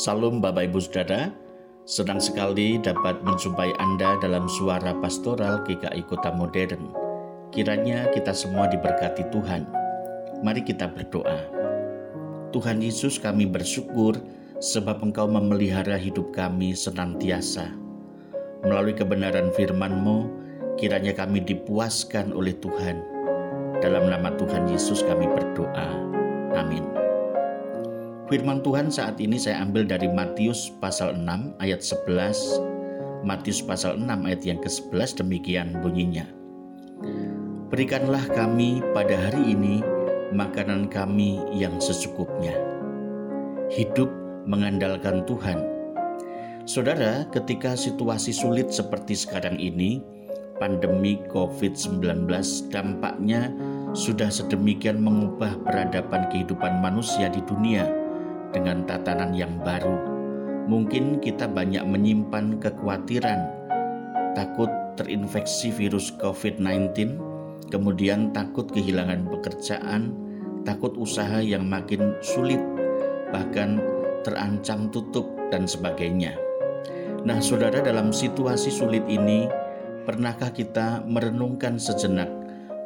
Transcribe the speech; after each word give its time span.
Salam 0.00 0.40
Bapak 0.40 0.72
Ibu 0.72 0.80
Saudara, 0.80 1.28
senang 1.84 2.24
sekali 2.24 2.80
dapat 2.80 3.20
menjumpai 3.20 3.76
Anda 3.76 4.16
dalam 4.24 4.48
suara 4.48 4.96
pastoral 4.96 5.60
GKI 5.68 6.08
Kota 6.08 6.32
Modern. 6.32 6.88
Kiranya 7.52 8.08
kita 8.08 8.32
semua 8.32 8.64
diberkati 8.64 9.28
Tuhan. 9.28 9.68
Mari 10.40 10.64
kita 10.64 10.88
berdoa. 10.88 11.44
Tuhan 12.48 12.80
Yesus 12.80 13.20
kami 13.20 13.44
bersyukur 13.44 14.16
sebab 14.56 15.04
Engkau 15.04 15.28
memelihara 15.28 16.00
hidup 16.00 16.32
kami 16.32 16.72
senantiasa. 16.72 17.68
Melalui 18.64 18.96
kebenaran 18.96 19.52
firman-Mu, 19.52 20.18
kiranya 20.80 21.12
kami 21.12 21.44
dipuaskan 21.44 22.32
oleh 22.32 22.56
Tuhan. 22.56 23.04
Dalam 23.84 24.08
nama 24.08 24.32
Tuhan 24.32 24.64
Yesus 24.64 25.04
kami 25.04 25.28
berdoa. 25.28 25.92
Amin. 26.56 26.99
Firman 28.30 28.62
Tuhan 28.62 28.94
saat 28.94 29.18
ini 29.18 29.42
saya 29.42 29.58
ambil 29.66 29.90
dari 29.90 30.06
Matius 30.06 30.70
pasal 30.78 31.18
6 31.18 31.58
ayat 31.58 31.82
11. 31.82 33.26
Matius 33.26 33.58
pasal 33.58 33.98
6 33.98 34.06
ayat 34.06 34.46
yang 34.46 34.62
ke-11 34.62 35.18
demikian 35.18 35.74
bunyinya. 35.82 36.30
Berikanlah 37.74 38.22
kami 38.30 38.86
pada 38.94 39.18
hari 39.18 39.58
ini 39.58 39.82
makanan 40.30 40.86
kami 40.86 41.42
yang 41.58 41.74
secukupnya. 41.82 42.54
Hidup 43.66 44.06
mengandalkan 44.46 45.26
Tuhan. 45.26 45.66
Saudara, 46.70 47.26
ketika 47.34 47.74
situasi 47.74 48.30
sulit 48.30 48.70
seperti 48.70 49.18
sekarang 49.18 49.58
ini, 49.58 50.06
pandemi 50.62 51.18
COVID-19 51.34 52.30
dampaknya 52.70 53.50
sudah 53.90 54.30
sedemikian 54.30 55.02
mengubah 55.02 55.50
peradaban 55.66 56.30
kehidupan 56.30 56.78
manusia 56.78 57.26
di 57.26 57.42
dunia 57.42 57.99
dengan 58.50 58.86
tatanan 58.86 59.34
yang 59.34 59.58
baru. 59.62 59.96
Mungkin 60.70 61.18
kita 61.18 61.50
banyak 61.50 61.82
menyimpan 61.82 62.62
kekhawatiran, 62.62 63.40
takut 64.38 64.70
terinfeksi 64.94 65.74
virus 65.74 66.14
COVID-19, 66.22 67.18
kemudian 67.72 68.30
takut 68.30 68.70
kehilangan 68.70 69.26
pekerjaan, 69.26 70.14
takut 70.62 70.94
usaha 70.94 71.42
yang 71.42 71.66
makin 71.66 72.14
sulit, 72.22 72.60
bahkan 73.34 73.82
terancam 74.22 74.92
tutup, 74.92 75.26
dan 75.50 75.66
sebagainya. 75.66 76.38
Nah, 77.26 77.42
saudara, 77.42 77.82
dalam 77.82 78.14
situasi 78.14 78.70
sulit 78.70 79.04
ini, 79.10 79.50
pernahkah 80.06 80.54
kita 80.54 81.04
merenungkan 81.04 81.76
sejenak 81.76 82.30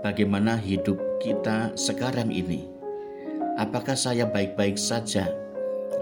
bagaimana 0.00 0.58
hidup 0.58 0.98
kita 1.20 1.76
sekarang 1.76 2.32
ini? 2.32 2.66
Apakah 3.54 3.94
saya 3.94 4.26
baik-baik 4.26 4.74
saja? 4.74 5.43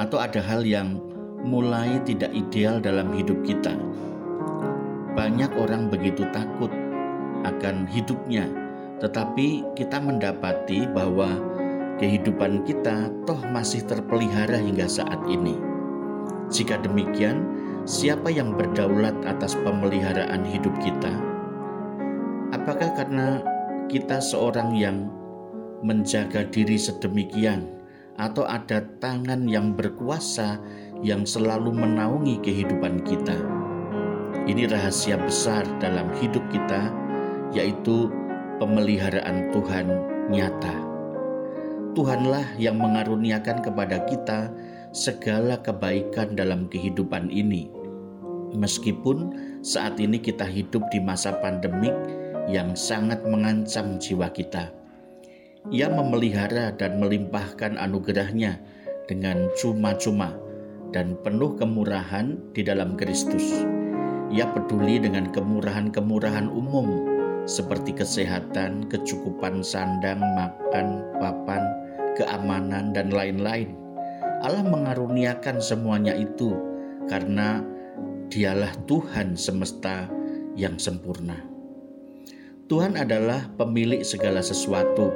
Atau 0.00 0.16
ada 0.16 0.40
hal 0.40 0.64
yang 0.64 0.96
mulai 1.44 2.00
tidak 2.08 2.32
ideal 2.32 2.80
dalam 2.80 3.12
hidup 3.12 3.36
kita. 3.44 3.76
Banyak 5.12 5.52
orang 5.60 5.92
begitu 5.92 6.24
takut 6.32 6.72
akan 7.44 7.84
hidupnya, 7.84 8.48
tetapi 9.04 9.64
kita 9.76 10.00
mendapati 10.00 10.88
bahwa 10.88 11.36
kehidupan 12.00 12.64
kita 12.64 13.12
toh 13.28 13.40
masih 13.52 13.84
terpelihara 13.84 14.56
hingga 14.56 14.88
saat 14.88 15.20
ini. 15.28 15.60
Jika 16.48 16.80
demikian, 16.80 17.44
siapa 17.84 18.32
yang 18.32 18.56
berdaulat 18.56 19.14
atas 19.28 19.52
pemeliharaan 19.60 20.48
hidup 20.48 20.72
kita? 20.80 21.12
Apakah 22.56 22.96
karena 22.96 23.44
kita 23.92 24.18
seorang 24.18 24.74
yang 24.74 25.12
menjaga 25.84 26.44
diri 26.48 26.76
sedemikian 26.76 27.79
atau 28.16 28.48
ada 28.48 28.82
tangan 28.98 29.46
yang 29.46 29.76
berkuasa 29.76 30.58
yang 31.00 31.24
selalu 31.24 31.72
menaungi 31.72 32.40
kehidupan 32.42 33.04
kita. 33.04 33.36
Ini 34.48 34.66
rahasia 34.66 35.20
besar 35.20 35.62
dalam 35.78 36.10
hidup 36.18 36.42
kita, 36.50 36.90
yaitu 37.54 38.08
pemeliharaan 38.58 39.52
Tuhan 39.52 39.86
nyata. 40.32 40.76
Tuhanlah 41.94 42.54
yang 42.56 42.78
mengaruniakan 42.78 43.60
kepada 43.60 44.06
kita 44.06 44.50
segala 44.94 45.58
kebaikan 45.58 46.38
dalam 46.38 46.70
kehidupan 46.70 47.30
ini. 47.30 47.70
Meskipun 48.54 49.34
saat 49.62 49.98
ini 50.02 50.18
kita 50.18 50.46
hidup 50.46 50.86
di 50.90 50.98
masa 50.98 51.38
pandemik 51.38 51.94
yang 52.50 52.74
sangat 52.74 53.22
mengancam 53.22 53.98
jiwa 54.02 54.26
kita 54.34 54.79
ia 55.68 55.92
memelihara 55.92 56.72
dan 56.80 56.96
melimpahkan 56.96 57.76
anugerahnya 57.76 58.56
dengan 59.04 59.52
cuma-cuma 59.60 60.32
dan 60.96 61.20
penuh 61.20 61.60
kemurahan 61.60 62.40
di 62.56 62.64
dalam 62.64 62.96
Kristus. 62.96 63.44
Ia 64.32 64.48
peduli 64.56 64.96
dengan 64.96 65.28
kemurahan-kemurahan 65.28 66.48
umum 66.48 67.04
seperti 67.44 67.92
kesehatan, 67.92 68.88
kecukupan 68.88 69.60
sandang, 69.60 70.22
makan, 70.32 71.04
papan, 71.20 71.62
keamanan, 72.16 72.96
dan 72.96 73.12
lain-lain. 73.12 73.76
Allah 74.40 74.64
mengaruniakan 74.64 75.60
semuanya 75.60 76.16
itu 76.16 76.56
karena 77.10 77.60
Dialah 78.30 78.70
Tuhan 78.86 79.34
semesta 79.34 80.06
yang 80.54 80.78
sempurna. 80.78 81.34
Tuhan 82.70 82.94
adalah 82.94 83.50
pemilik 83.58 84.06
segala 84.06 84.38
sesuatu 84.38 85.10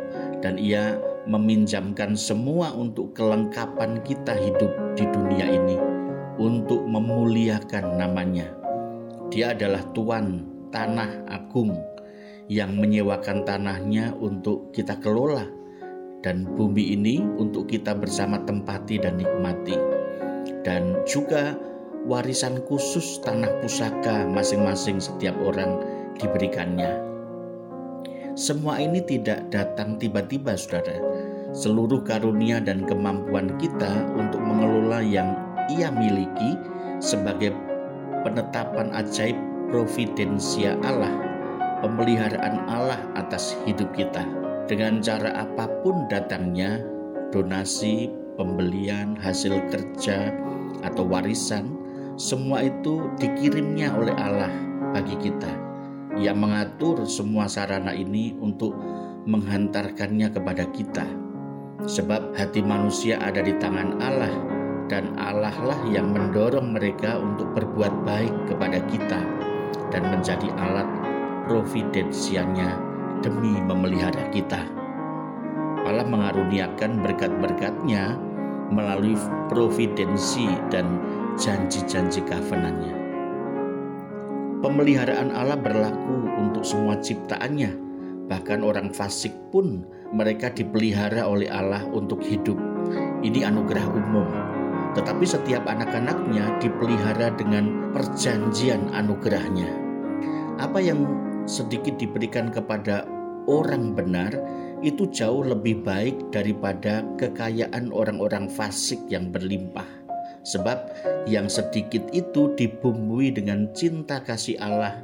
dan 0.44 0.60
ia 0.60 1.00
meminjamkan 1.24 2.12
semua 2.20 2.76
untuk 2.76 3.16
kelengkapan 3.16 4.04
kita 4.04 4.36
hidup 4.36 4.68
di 4.92 5.08
dunia 5.08 5.48
ini 5.48 5.80
untuk 6.36 6.84
memuliakan 6.84 7.96
namanya. 7.96 8.52
Dia 9.32 9.56
adalah 9.56 9.80
Tuan 9.96 10.44
tanah 10.68 11.24
agung 11.32 11.72
yang 12.52 12.76
menyewakan 12.76 13.48
tanahnya 13.48 14.12
untuk 14.20 14.68
kita 14.76 15.00
kelola 15.00 15.48
dan 16.20 16.44
bumi 16.44 16.92
ini 16.92 17.24
untuk 17.40 17.64
kita 17.64 17.96
bersama 17.96 18.36
tempati 18.44 19.00
dan 19.00 19.16
nikmati. 19.16 19.80
Dan 20.60 21.00
juga 21.08 21.56
warisan 22.04 22.60
khusus 22.68 23.16
tanah 23.24 23.64
pusaka 23.64 24.28
masing-masing 24.28 25.00
setiap 25.00 25.32
orang 25.40 25.80
diberikannya. 26.20 27.13
Semua 28.34 28.82
ini 28.82 28.98
tidak 28.98 29.46
datang 29.54 29.94
tiba-tiba, 29.94 30.58
saudara. 30.58 30.98
Seluruh 31.54 32.02
karunia 32.02 32.58
dan 32.58 32.82
kemampuan 32.82 33.54
kita 33.62 34.10
untuk 34.10 34.42
mengelola 34.42 34.98
yang 35.06 35.38
ia 35.70 35.86
miliki 35.94 36.58
sebagai 36.98 37.54
penetapan 38.26 38.90
ajaib 38.90 39.38
providensia 39.70 40.74
Allah, 40.82 41.14
pemeliharaan 41.78 42.66
Allah 42.66 42.98
atas 43.14 43.54
hidup 43.70 43.94
kita. 43.94 44.26
Dengan 44.66 44.98
cara 44.98 45.46
apa 45.46 45.70
pun 45.86 46.10
datangnya, 46.10 46.82
donasi, 47.30 48.10
pembelian, 48.34 49.14
hasil 49.14 49.62
kerja, 49.70 50.34
atau 50.82 51.06
warisan, 51.06 51.70
semua 52.18 52.66
itu 52.66 53.06
dikirimnya 53.22 53.94
oleh 53.94 54.14
Allah 54.18 54.50
bagi 54.90 55.14
kita 55.22 55.63
yang 56.18 56.38
mengatur 56.38 57.02
semua 57.06 57.50
sarana 57.50 57.90
ini 57.94 58.34
untuk 58.38 58.74
menghantarkannya 59.26 60.30
kepada 60.30 60.64
kita. 60.70 61.06
Sebab 61.84 62.32
hati 62.38 62.64
manusia 62.64 63.20
ada 63.20 63.44
di 63.44 63.52
tangan 63.60 64.00
Allah 64.00 64.32
dan 64.88 65.12
Allah 65.16 65.52
lah 65.64 65.80
yang 65.88 66.12
mendorong 66.12 66.72
mereka 66.76 67.20
untuk 67.20 67.52
berbuat 67.56 68.04
baik 68.04 68.32
kepada 68.48 68.78
kita 68.88 69.20
dan 69.92 70.02
menjadi 70.12 70.48
alat 70.60 70.88
providensianya 71.48 72.78
demi 73.20 73.52
memelihara 73.64 74.28
kita. 74.32 74.64
Allah 75.84 76.08
mengaruniakan 76.08 77.04
berkat-berkatnya 77.04 78.16
melalui 78.72 79.16
providensi 79.52 80.48
dan 80.72 80.96
janji-janji 81.36 82.24
kafanannya. 82.24 83.03
Pemeliharaan 84.64 85.28
Allah 85.36 85.60
berlaku 85.60 86.24
untuk 86.40 86.64
semua 86.64 86.96
ciptaannya. 86.96 87.76
Bahkan 88.32 88.64
orang 88.64 88.96
fasik 88.96 89.36
pun 89.52 89.84
mereka 90.08 90.48
dipelihara 90.48 91.28
oleh 91.28 91.52
Allah 91.52 91.84
untuk 91.92 92.24
hidup. 92.24 92.56
Ini 93.20 93.44
anugerah 93.44 93.84
umum. 93.92 94.24
Tetapi 94.96 95.20
setiap 95.28 95.68
anak-anaknya 95.68 96.64
dipelihara 96.64 97.36
dengan 97.36 97.92
perjanjian 97.92 98.88
anugerahnya. 98.96 99.68
Apa 100.56 100.80
yang 100.80 101.04
sedikit 101.44 102.00
diberikan 102.00 102.48
kepada 102.48 103.04
orang 103.44 103.92
benar 103.92 104.32
itu 104.80 105.04
jauh 105.12 105.44
lebih 105.44 105.84
baik 105.84 106.32
daripada 106.32 107.04
kekayaan 107.20 107.92
orang-orang 107.92 108.48
fasik 108.48 109.04
yang 109.12 109.28
berlimpah. 109.28 110.03
Sebab 110.44 110.78
yang 111.24 111.48
sedikit 111.48 112.04
itu 112.12 112.52
dibumbui 112.52 113.32
dengan 113.32 113.72
cinta 113.72 114.20
kasih 114.20 114.60
Allah 114.60 115.00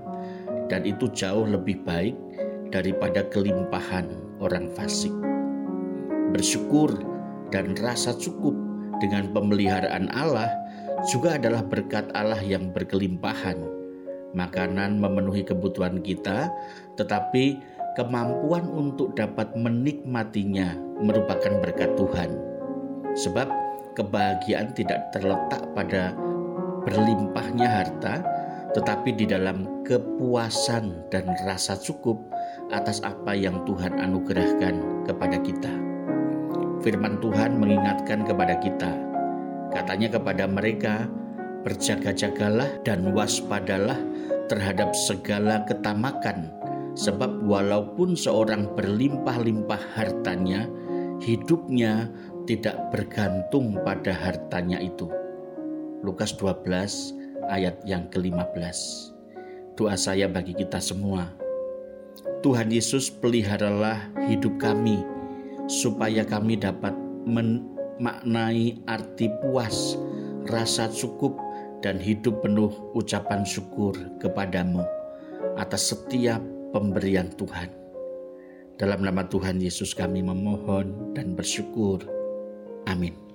dan 0.69 0.84
itu 0.84 1.08
jauh 1.16 1.48
lebih 1.48 1.81
baik 1.82 2.14
daripada 2.69 3.25
kelimpahan 3.32 4.06
orang 4.38 4.69
fasik. 4.76 5.12
Bersyukur 6.31 6.92
dan 7.50 7.75
rasa 7.81 8.14
cukup 8.14 8.54
dengan 9.00 9.32
pemeliharaan 9.32 10.12
Allah 10.12 10.52
juga 11.08 11.40
adalah 11.40 11.64
berkat 11.64 12.12
Allah 12.12 12.38
yang 12.44 12.70
berkelimpahan. 12.70 13.58
Makanan 14.31 15.02
memenuhi 15.02 15.42
kebutuhan 15.42 15.98
kita, 16.04 16.52
tetapi 16.94 17.58
kemampuan 17.98 18.62
untuk 18.70 19.19
dapat 19.19 19.50
menikmatinya 19.58 20.78
merupakan 21.02 21.58
berkat 21.58 21.90
Tuhan. 21.98 22.31
Sebab 23.19 23.50
kebahagiaan 23.94 24.72
tidak 24.75 25.10
terletak 25.14 25.62
pada 25.75 26.14
berlimpahnya 26.84 27.69
harta, 27.69 28.25
tetapi 28.72 29.14
di 29.19 29.26
dalam 29.26 29.84
kepuasan 29.84 31.10
dan 31.10 31.26
rasa 31.42 31.75
cukup 31.75 32.22
atas 32.70 33.02
apa 33.02 33.34
yang 33.34 33.66
Tuhan 33.66 33.98
anugerahkan 33.98 35.04
kepada 35.06 35.37
kita. 35.42 35.72
Firman 36.81 37.20
Tuhan 37.20 37.60
mengingatkan 37.60 38.25
kepada 38.25 38.56
kita, 38.56 38.92
katanya 39.75 40.16
kepada 40.16 40.48
mereka, 40.48 41.04
"Berjaga-jagalah 41.66 42.81
dan 42.87 43.12
waspadalah 43.12 43.98
terhadap 44.48 44.96
segala 44.96 45.60
ketamakan, 45.69 46.48
sebab 46.96 47.44
walaupun 47.44 48.16
seorang 48.16 48.70
berlimpah-limpah 48.78 49.82
hartanya, 49.98 50.66
hidupnya 51.20 52.08
tidak 52.50 52.91
bergantung 52.91 53.79
pada 53.87 54.11
hartanya 54.11 54.82
itu." 54.82 55.06
Lukas 56.02 56.35
12 56.35 57.14
ayat 57.47 57.79
yang 57.87 58.11
ke-15. 58.11 58.79
Doa 59.79 59.94
saya 59.94 60.26
bagi 60.26 60.58
kita 60.58 60.82
semua. 60.82 61.31
Tuhan 62.41 62.73
Yesus 62.73 63.12
peliharalah 63.12 64.11
hidup 64.26 64.58
kami 64.58 64.99
supaya 65.70 66.26
kami 66.26 66.58
dapat 66.58 66.93
memaknai 67.29 68.81
arti 68.91 69.31
puas, 69.44 69.94
rasa 70.50 70.91
cukup 70.91 71.37
dan 71.85 72.00
hidup 72.00 72.43
penuh 72.44 72.73
ucapan 72.97 73.44
syukur 73.44 73.97
kepadamu 74.20 74.85
atas 75.56 75.93
setiap 75.93 76.41
pemberian 76.73 77.29
Tuhan. 77.37 77.70
Dalam 78.81 79.05
nama 79.05 79.29
Tuhan 79.29 79.61
Yesus 79.61 79.93
kami 79.93 80.25
memohon 80.25 81.12
dan 81.12 81.37
bersyukur. 81.37 82.00
Amin. 82.90 83.29